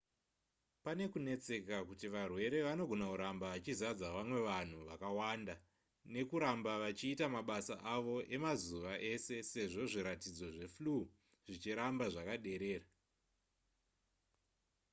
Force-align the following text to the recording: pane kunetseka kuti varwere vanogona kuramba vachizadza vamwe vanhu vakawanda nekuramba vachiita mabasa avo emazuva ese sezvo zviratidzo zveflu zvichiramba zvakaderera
pane 0.83 1.03
kunetseka 1.11 1.77
kuti 1.89 2.07
varwere 2.13 2.57
vanogona 2.67 3.05
kuramba 3.11 3.45
vachizadza 3.53 4.07
vamwe 4.15 4.39
vanhu 4.49 4.79
vakawanda 4.89 5.55
nekuramba 6.13 6.71
vachiita 6.83 7.25
mabasa 7.35 7.75
avo 7.95 8.15
emazuva 8.35 8.93
ese 9.11 9.35
sezvo 9.51 9.83
zviratidzo 9.91 10.47
zveflu 10.55 10.95
zvichiramba 11.45 12.05
zvakaderera 12.13 12.87